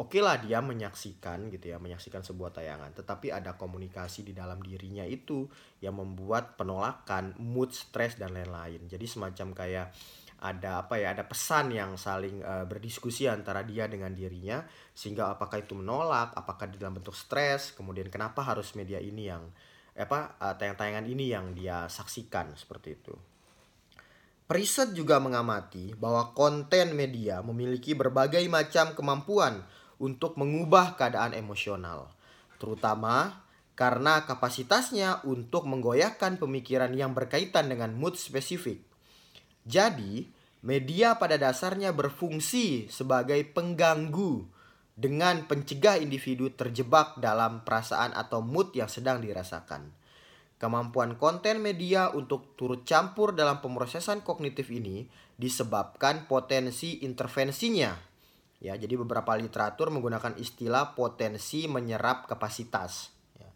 oke 0.00 0.16
okay 0.16 0.20
lah 0.24 0.40
dia 0.40 0.64
menyaksikan 0.64 1.52
gitu 1.52 1.68
ya 1.68 1.76
menyaksikan 1.76 2.24
sebuah 2.24 2.56
tayangan 2.56 2.96
tetapi 2.96 3.28
ada 3.28 3.60
komunikasi 3.60 4.24
di 4.24 4.32
dalam 4.32 4.56
dirinya 4.64 5.04
itu 5.04 5.44
yang 5.84 6.00
membuat 6.00 6.56
penolakan 6.56 7.36
mood 7.36 7.76
stress 7.76 8.16
dan 8.16 8.32
lain-lain 8.32 8.88
jadi 8.88 9.04
semacam 9.04 9.52
kayak 9.52 9.86
ada 10.42 10.82
apa 10.82 10.98
ya 10.98 11.14
ada 11.14 11.22
pesan 11.22 11.70
yang 11.70 11.94
saling 11.94 12.42
uh, 12.42 12.66
berdiskusi 12.66 13.30
antara 13.30 13.62
dia 13.62 13.86
dengan 13.86 14.10
dirinya 14.10 14.66
sehingga 14.90 15.30
apakah 15.30 15.62
itu 15.62 15.78
menolak 15.78 16.34
apakah 16.34 16.66
di 16.66 16.82
dalam 16.82 16.98
bentuk 16.98 17.14
stres 17.14 17.70
kemudian 17.78 18.10
kenapa 18.10 18.42
harus 18.42 18.74
media 18.74 18.98
ini 18.98 19.30
yang 19.30 19.46
apa 19.94 20.34
uh, 20.42 20.58
tayang-tayangan 20.58 21.06
ini 21.06 21.30
yang 21.30 21.54
dia 21.54 21.86
saksikan 21.86 22.58
seperti 22.58 22.98
itu 22.98 23.14
Riset 24.52 24.92
juga 24.92 25.16
mengamati 25.16 25.96
bahwa 25.96 26.36
konten 26.36 26.92
media 26.92 27.40
memiliki 27.40 27.96
berbagai 27.96 28.44
macam 28.52 28.92
kemampuan 28.92 29.64
untuk 29.96 30.36
mengubah 30.36 30.98
keadaan 31.00 31.32
emosional, 31.32 32.12
terutama 32.60 33.40
karena 33.72 34.28
kapasitasnya 34.28 35.24
untuk 35.24 35.64
menggoyahkan 35.64 36.36
pemikiran 36.36 36.92
yang 36.92 37.16
berkaitan 37.16 37.72
dengan 37.72 37.96
mood 37.96 38.20
spesifik. 38.20 38.84
Jadi, 39.62 40.26
media 40.62 41.18
pada 41.18 41.38
dasarnya 41.38 41.94
berfungsi 41.94 42.90
sebagai 42.90 43.42
pengganggu 43.50 44.46
dengan 44.92 45.48
pencegah 45.48 45.98
individu 45.98 46.52
terjebak 46.52 47.16
dalam 47.18 47.64
perasaan 47.64 48.12
atau 48.12 48.44
mood 48.44 48.76
yang 48.76 48.90
sedang 48.90 49.18
dirasakan. 49.24 49.90
Kemampuan 50.62 51.18
konten 51.18 51.58
media 51.58 52.14
untuk 52.14 52.54
turut 52.54 52.86
campur 52.86 53.34
dalam 53.34 53.58
pemrosesan 53.58 54.22
kognitif 54.22 54.70
ini 54.70 55.02
disebabkan 55.34 56.30
potensi 56.30 57.02
intervensinya. 57.02 57.90
Ya, 58.62 58.78
jadi 58.78 58.94
beberapa 58.94 59.34
literatur 59.34 59.90
menggunakan 59.90 60.38
istilah 60.38 60.94
potensi 60.94 61.66
menyerap 61.66 62.30
kapasitas. 62.30 63.10
Ya. 63.34 63.50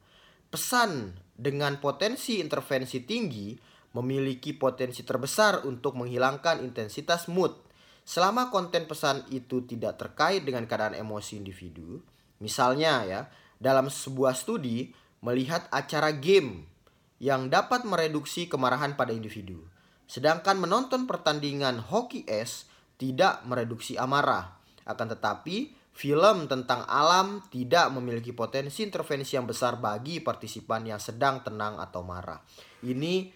Pesan 0.50 1.14
dengan 1.30 1.78
potensi 1.78 2.42
intervensi 2.42 3.06
tinggi 3.06 3.54
memiliki 3.96 4.52
potensi 4.52 5.00
terbesar 5.00 5.64
untuk 5.64 5.96
menghilangkan 5.96 6.60
intensitas 6.60 7.32
mood 7.32 7.66
Selama 8.06 8.54
konten 8.54 8.86
pesan 8.86 9.26
itu 9.34 9.66
tidak 9.66 9.98
terkait 9.98 10.46
dengan 10.46 10.62
keadaan 10.62 10.94
emosi 10.94 11.42
individu, 11.42 11.98
misalnya 12.38 13.02
ya, 13.02 13.20
dalam 13.58 13.90
sebuah 13.90 14.30
studi 14.38 14.94
melihat 15.26 15.66
acara 15.74 16.14
game 16.14 16.70
yang 17.18 17.50
dapat 17.50 17.82
mereduksi 17.82 18.46
kemarahan 18.46 18.94
pada 18.94 19.10
individu. 19.10 19.58
Sedangkan 20.06 20.54
menonton 20.54 21.10
pertandingan 21.10 21.82
hoki 21.82 22.22
es 22.30 22.70
tidak 22.94 23.42
mereduksi 23.42 23.98
amarah. 23.98 24.54
Akan 24.86 25.10
tetapi, 25.10 25.74
film 25.90 26.46
tentang 26.46 26.86
alam 26.86 27.42
tidak 27.50 27.90
memiliki 27.90 28.30
potensi 28.30 28.86
intervensi 28.86 29.34
yang 29.34 29.50
besar 29.50 29.82
bagi 29.82 30.22
partisipan 30.22 30.86
yang 30.86 31.02
sedang 31.02 31.42
tenang 31.42 31.82
atau 31.82 32.06
marah. 32.06 32.38
Ini 32.86 33.35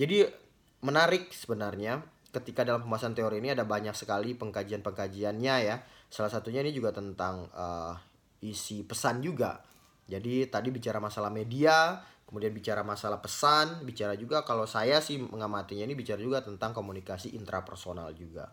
jadi 0.00 0.32
menarik 0.80 1.28
sebenarnya 1.28 2.00
ketika 2.32 2.64
dalam 2.64 2.86
pembahasan 2.86 3.12
teori 3.12 3.42
ini 3.44 3.52
ada 3.52 3.68
banyak 3.68 3.92
sekali 3.92 4.32
pengkajian-pengkajiannya 4.32 5.54
ya. 5.60 5.76
Salah 6.08 6.32
satunya 6.32 6.64
ini 6.64 6.72
juga 6.72 6.96
tentang 6.96 7.46
uh, 7.52 7.94
isi 8.40 8.80
pesan 8.82 9.20
juga. 9.20 9.60
Jadi 10.08 10.48
tadi 10.48 10.72
bicara 10.74 10.98
masalah 10.98 11.30
media, 11.30 12.00
kemudian 12.26 12.50
bicara 12.50 12.82
masalah 12.82 13.22
pesan, 13.22 13.86
bicara 13.86 14.16
juga 14.18 14.42
kalau 14.42 14.66
saya 14.66 14.98
sih 14.98 15.20
mengamatinya 15.20 15.86
ini 15.86 15.94
bicara 15.94 16.18
juga 16.18 16.42
tentang 16.42 16.74
komunikasi 16.74 17.36
intrapersonal 17.38 18.10
juga. 18.16 18.50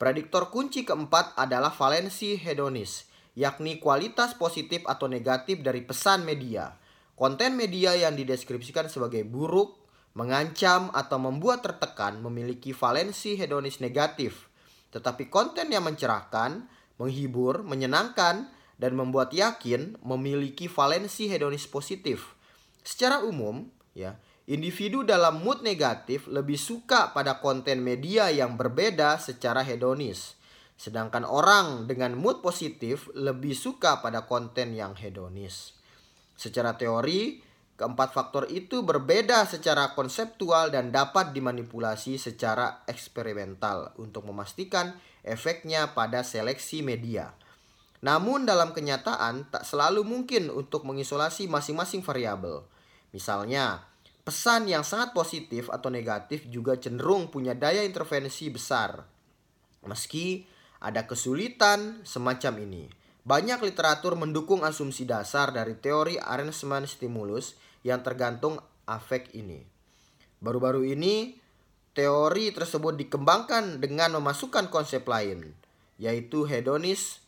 Prediktor 0.00 0.50
kunci 0.50 0.82
keempat 0.82 1.38
adalah 1.38 1.70
valensi 1.70 2.34
hedonis, 2.34 3.06
yakni 3.38 3.78
kualitas 3.78 4.34
positif 4.34 4.82
atau 4.90 5.06
negatif 5.06 5.62
dari 5.62 5.86
pesan 5.86 6.26
media. 6.26 6.74
Konten 7.14 7.54
media 7.54 7.94
yang 7.94 8.18
dideskripsikan 8.18 8.90
sebagai 8.90 9.22
buruk, 9.22 9.81
mengancam 10.12 10.92
atau 10.92 11.16
membuat 11.16 11.64
tertekan 11.64 12.20
memiliki 12.20 12.76
valensi 12.76 13.36
hedonis 13.36 13.80
negatif. 13.80 14.52
Tetapi 14.92 15.32
konten 15.32 15.72
yang 15.72 15.88
mencerahkan, 15.88 16.68
menghibur, 17.00 17.64
menyenangkan, 17.64 18.52
dan 18.76 18.92
membuat 18.98 19.30
yakin 19.32 19.96
memiliki 20.02 20.66
valensi 20.66 21.30
hedonis 21.30 21.70
positif. 21.70 22.34
Secara 22.82 23.22
umum, 23.22 23.70
ya, 23.94 24.18
individu 24.50 25.06
dalam 25.06 25.40
mood 25.40 25.62
negatif 25.62 26.26
lebih 26.26 26.58
suka 26.58 27.14
pada 27.14 27.38
konten 27.38 27.80
media 27.80 28.28
yang 28.28 28.58
berbeda 28.58 29.22
secara 29.22 29.62
hedonis. 29.62 30.34
Sedangkan 30.74 31.22
orang 31.22 31.86
dengan 31.86 32.18
mood 32.18 32.42
positif 32.42 33.06
lebih 33.14 33.54
suka 33.54 34.02
pada 34.02 34.26
konten 34.26 34.74
yang 34.74 34.98
hedonis. 34.98 35.78
Secara 36.34 36.74
teori, 36.74 37.38
Keempat 37.82 38.14
faktor 38.14 38.46
itu 38.46 38.86
berbeda 38.86 39.42
secara 39.42 39.90
konseptual 39.90 40.70
dan 40.70 40.94
dapat 40.94 41.34
dimanipulasi 41.34 42.14
secara 42.14 42.86
eksperimental 42.86 43.90
untuk 43.98 44.22
memastikan 44.22 44.94
efeknya 45.26 45.90
pada 45.90 46.22
seleksi 46.22 46.78
media. 46.86 47.34
Namun 48.06 48.46
dalam 48.46 48.70
kenyataan 48.70 49.50
tak 49.50 49.66
selalu 49.66 50.06
mungkin 50.06 50.54
untuk 50.54 50.86
mengisolasi 50.86 51.50
masing-masing 51.50 52.06
variabel. 52.06 52.62
Misalnya, 53.10 53.82
pesan 54.22 54.70
yang 54.70 54.86
sangat 54.86 55.10
positif 55.10 55.66
atau 55.66 55.90
negatif 55.90 56.46
juga 56.46 56.78
cenderung 56.78 57.34
punya 57.34 57.58
daya 57.58 57.82
intervensi 57.82 58.46
besar. 58.46 59.02
Meski 59.90 60.46
ada 60.78 61.02
kesulitan 61.10 62.06
semacam 62.06 62.62
ini. 62.62 62.86
Banyak 63.26 63.58
literatur 63.66 64.14
mendukung 64.14 64.62
asumsi 64.62 65.02
dasar 65.02 65.50
dari 65.50 65.74
teori 65.74 66.14
arrangement 66.22 66.86
stimulus 66.86 67.71
yang 67.86 68.02
tergantung 68.02 68.58
afek 68.86 69.30
ini. 69.34 69.62
Baru-baru 70.42 70.82
ini 70.86 71.38
teori 71.94 72.50
tersebut 72.50 72.96
dikembangkan 72.98 73.78
dengan 73.78 74.18
memasukkan 74.18 74.72
konsep 74.72 75.04
lain 75.06 75.54
yaitu 76.00 76.48
hedonis 76.48 77.22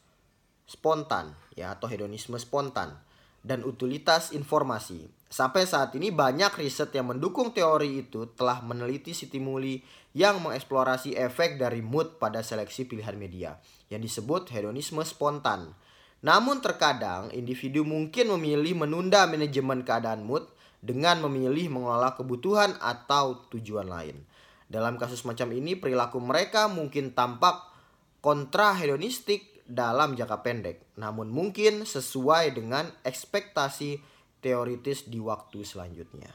spontan 0.64 1.36
ya 1.54 1.76
atau 1.76 1.86
hedonisme 1.86 2.34
spontan 2.40 2.96
dan 3.44 3.60
utilitas 3.62 4.32
informasi. 4.32 5.06
Sampai 5.28 5.68
saat 5.68 5.92
ini 5.98 6.08
banyak 6.08 6.56
riset 6.56 6.94
yang 6.96 7.12
mendukung 7.12 7.52
teori 7.52 8.06
itu 8.06 8.32
telah 8.32 8.64
meneliti 8.64 9.12
stimuli 9.12 9.84
yang 10.16 10.40
mengeksplorasi 10.40 11.18
efek 11.18 11.60
dari 11.60 11.82
mood 11.84 12.16
pada 12.22 12.40
seleksi 12.40 12.88
pilihan 12.88 13.18
media 13.18 13.58
yang 13.92 14.00
disebut 14.00 14.48
hedonisme 14.54 15.02
spontan. 15.04 15.76
Namun 16.20 16.62
terkadang 16.62 17.32
individu 17.32 17.82
mungkin 17.82 18.30
memilih 18.38 18.86
menunda 18.86 19.26
manajemen 19.26 19.82
keadaan 19.82 20.22
mood 20.22 20.46
dengan 20.84 21.24
memilih 21.24 21.72
mengelola 21.72 22.12
kebutuhan 22.12 22.76
atau 22.78 23.48
tujuan 23.48 23.88
lain. 23.88 24.20
Dalam 24.68 25.00
kasus 25.00 25.24
macam 25.24 25.48
ini 25.56 25.76
perilaku 25.76 26.20
mereka 26.20 26.68
mungkin 26.68 27.16
tampak 27.16 27.72
kontra 28.20 28.76
hedonistik 28.76 29.64
dalam 29.64 30.12
jangka 30.12 30.44
pendek, 30.44 30.84
namun 31.00 31.32
mungkin 31.32 31.88
sesuai 31.88 32.52
dengan 32.52 32.84
ekspektasi 33.00 34.00
teoritis 34.44 35.08
di 35.08 35.16
waktu 35.20 35.64
selanjutnya. 35.64 36.28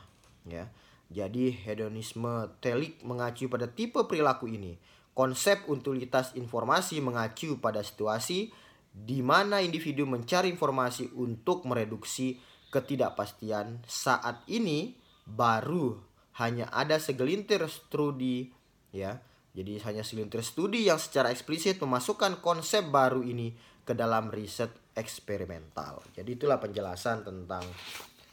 Ya. 0.50 0.74
Jadi 1.10 1.54
hedonisme 1.66 2.54
telik 2.62 3.02
mengacu 3.02 3.50
pada 3.50 3.66
tipe 3.70 4.02
perilaku 4.06 4.50
ini. 4.50 4.78
Konsep 5.14 5.66
utilitas 5.70 6.34
informasi 6.38 7.02
mengacu 7.02 7.58
pada 7.58 7.82
situasi 7.82 8.54
di 8.90 9.22
mana 9.22 9.62
individu 9.62 10.04
mencari 10.10 10.50
informasi 10.50 11.14
untuk 11.16 11.64
mereduksi 11.70 12.38
ketidakpastian 12.70 13.86
saat 13.86 14.46
ini 14.50 14.94
baru 15.26 15.98
hanya 16.42 16.70
ada 16.74 16.98
segelintir 16.98 17.66
studi 17.70 18.50
ya. 18.94 19.20
Jadi 19.50 19.82
hanya 19.82 20.06
segelintir 20.06 20.46
studi 20.46 20.86
yang 20.88 21.02
secara 21.02 21.34
eksplisit 21.34 21.82
memasukkan 21.82 22.40
konsep 22.40 22.86
baru 22.86 23.26
ini 23.26 23.52
ke 23.82 23.98
dalam 23.98 24.30
riset 24.30 24.70
eksperimental. 24.94 26.06
Jadi 26.14 26.38
itulah 26.38 26.62
penjelasan 26.62 27.26
tentang 27.26 27.66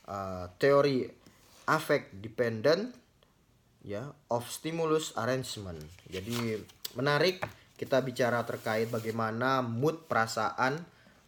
uh, 0.06 0.46
teori 0.60 1.08
affect 1.66 2.20
dependent 2.20 2.92
ya 3.82 4.12
of 4.28 4.44
stimulus 4.52 5.16
arrangement. 5.16 5.80
Jadi 6.06 6.60
menarik 6.94 7.40
kita 7.76 8.00
bicara 8.00 8.42
terkait 8.48 8.88
bagaimana 8.88 9.60
mood 9.60 10.08
perasaan 10.08 10.80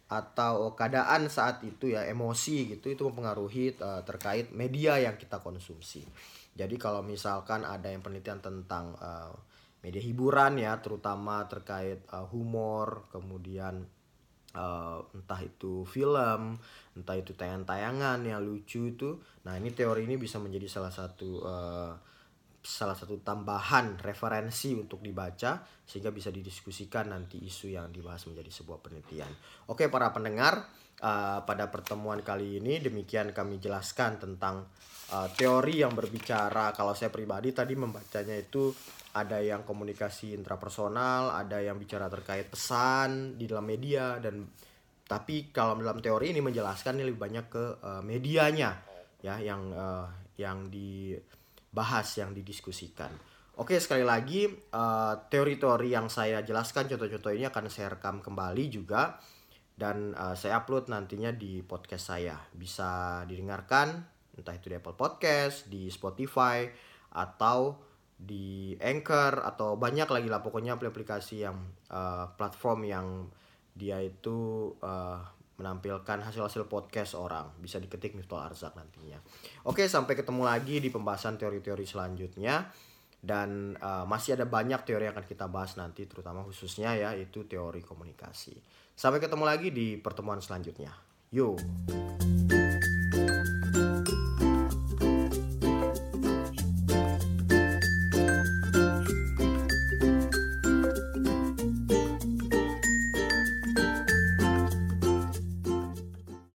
atau 0.09 0.73
keadaan 0.73 1.29
saat 1.29 1.61
itu 1.61 1.93
ya 1.93 2.01
emosi 2.09 2.73
gitu 2.73 2.89
itu 2.89 3.05
mempengaruhi 3.05 3.77
uh, 3.77 4.01
terkait 4.01 4.49
media 4.49 4.97
yang 4.97 5.13
kita 5.21 5.37
konsumsi. 5.37 6.01
Jadi 6.57 6.75
kalau 6.81 7.05
misalkan 7.05 7.61
ada 7.61 7.93
yang 7.93 8.01
penelitian 8.01 8.41
tentang 8.41 8.97
uh, 8.97 9.31
media 9.85 10.01
hiburan 10.01 10.57
ya 10.57 10.81
terutama 10.81 11.45
terkait 11.45 12.01
uh, 12.09 12.25
humor, 12.25 13.05
kemudian 13.13 13.85
uh, 14.57 14.99
entah 15.13 15.41
itu 15.45 15.85
film, 15.85 16.57
entah 16.97 17.15
itu 17.15 17.37
tayangan-tayangan 17.37 18.25
yang 18.25 18.41
lucu 18.41 18.89
itu. 18.89 19.21
Nah, 19.45 19.55
ini 19.61 19.71
teori 19.71 20.09
ini 20.09 20.17
bisa 20.17 20.41
menjadi 20.41 20.67
salah 20.67 20.91
satu 20.91 21.29
uh, 21.45 21.93
salah 22.69 22.93
satu 22.93 23.17
tambahan 23.25 23.97
referensi 23.97 24.77
untuk 24.77 25.01
dibaca 25.01 25.65
sehingga 25.81 26.13
bisa 26.13 26.29
didiskusikan 26.29 27.09
nanti 27.09 27.41
isu 27.41 27.73
yang 27.73 27.89
dibahas 27.89 28.29
menjadi 28.29 28.61
sebuah 28.61 28.77
penelitian. 28.85 29.33
Oke 29.65 29.89
para 29.89 30.13
pendengar, 30.13 30.69
uh, 31.01 31.41
pada 31.49 31.73
pertemuan 31.73 32.21
kali 32.21 32.61
ini 32.61 32.77
demikian 32.77 33.33
kami 33.33 33.57
jelaskan 33.57 34.21
tentang 34.21 34.69
uh, 35.09 35.27
teori 35.33 35.81
yang 35.81 35.97
berbicara 35.97 36.69
kalau 36.77 36.93
saya 36.93 37.09
pribadi 37.09 37.49
tadi 37.57 37.73
membacanya 37.73 38.37
itu 38.37 38.69
ada 39.17 39.41
yang 39.41 39.65
komunikasi 39.65 40.37
intrapersonal, 40.37 41.33
ada 41.33 41.57
yang 41.65 41.81
bicara 41.81 42.05
terkait 42.05 42.53
pesan 42.53 43.41
di 43.41 43.49
dalam 43.49 43.65
media 43.65 44.21
dan 44.21 44.45
tapi 45.09 45.49
kalau 45.49 45.73
dalam 45.81 45.97
teori 46.05 46.29
ini 46.29 46.45
menjelaskan 46.45 47.01
ini 47.01 47.09
lebih 47.09 47.21
banyak 47.25 47.45
ke 47.49 47.65
uh, 47.81 48.05
medianya 48.05 48.77
ya 49.25 49.41
yang 49.41 49.73
uh, 49.73 50.05
yang 50.37 50.69
di 50.69 51.17
bahas 51.69 52.09
yang 52.17 52.33
didiskusikan. 52.33 53.09
Oke, 53.59 53.75
sekali 53.83 54.07
lagi 54.07 54.47
uh, 54.47 55.15
teori-teori 55.27 55.91
yang 55.91 56.07
saya 56.07 56.39
jelaskan 56.47 56.87
contoh-contoh 56.87 57.35
ini 57.35 57.43
akan 57.51 57.67
saya 57.67 57.99
rekam 57.99 58.23
kembali 58.23 58.71
juga 58.71 59.19
dan 59.75 60.15
uh, 60.15 60.31
saya 60.35 60.63
upload 60.63 60.87
nantinya 60.87 61.35
di 61.35 61.59
podcast 61.59 62.15
saya. 62.15 62.39
Bisa 62.55 63.23
didengarkan 63.27 63.99
entah 64.39 64.55
itu 64.55 64.71
di 64.71 64.79
Apple 64.79 64.95
Podcast, 64.95 65.67
di 65.67 65.91
Spotify 65.91 66.63
atau 67.11 67.75
di 68.19 68.75
Anchor 68.79 69.43
atau 69.43 69.79
banyak 69.79 70.07
lagi 70.07 70.27
lah 70.27 70.43
pokoknya 70.43 70.75
aplikasi 70.75 71.47
yang 71.47 71.55
uh, 71.91 72.31
platform 72.35 72.83
yang 72.83 73.07
dia 73.71 74.03
itu 74.03 74.71
uh, 74.83 75.23
menampilkan 75.59 76.23
hasil-hasil 76.23 76.71
podcast 76.71 77.19
orang. 77.19 77.51
Bisa 77.59 77.77
diketik 77.77 78.15
Miftah 78.15 78.47
Arzak 78.47 78.73
nantinya. 78.79 79.19
Oke 79.67 79.85
sampai 79.91 80.15
ketemu 80.15 80.47
lagi 80.47 80.79
di 80.79 80.87
pembahasan 80.87 81.35
teori-teori 81.35 81.83
selanjutnya. 81.83 82.71
Dan 83.19 83.75
uh, 83.75 84.07
masih 84.07 84.39
ada 84.39 84.47
banyak 84.47 84.87
teori 84.87 85.11
yang 85.11 85.15
akan 85.19 85.27
kita 85.27 85.51
bahas 85.51 85.75
nanti 85.75 86.07
terutama 86.07 86.39
khususnya 86.47 86.95
ya 86.95 87.11
itu 87.19 87.43
teori 87.43 87.83
komunikasi. 87.83 88.55
Sampai 88.95 89.19
ketemu 89.19 89.43
lagi 89.43 89.75
di 89.75 89.99
pertemuan 89.99 90.39
selanjutnya. 90.39 90.95
Yuk 91.35 91.59